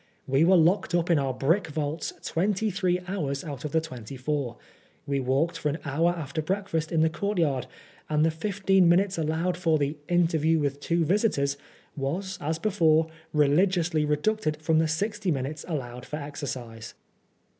We 0.25 0.43
were 0.43 0.57
locked 0.57 0.95
up 0.95 1.11
in 1.11 1.19
our 1.19 1.31
brick 1.31 1.67
vaults 1.67 2.11
twenty 2.25 2.71
three 2.71 2.99
hours 3.07 3.43
out 3.43 3.63
of 3.63 3.71
the 3.71 3.79
twenty 3.79 4.17
four; 4.17 4.57
we 5.05 5.19
walked 5.19 5.59
for 5.59 5.69
an 5.69 5.77
hour 5.85 6.09
after 6.09 6.41
breakfast 6.41 6.91
in 6.91 7.01
the 7.01 7.07
courtyard; 7.11 7.67
and 8.09 8.25
the 8.25 8.31
fifteen 8.31 8.89
minutes 8.89 9.19
allowed 9.19 9.57
for 9.57 9.77
the" 9.77 9.97
interview 10.17 10.57
with 10.57 10.79
two 10.79 11.05
visitors" 11.05 11.55
was, 11.95 12.39
as 12.41 12.57
before, 12.57 13.09
religiously 13.31 14.03
deducted 14.03 14.57
from 14.59 14.79
the 14.79 14.87
sixty 14.87 15.29
minutes 15.29 15.65
allowed 15.67 16.07
for 16.07 16.15
"exercise." 16.17 16.95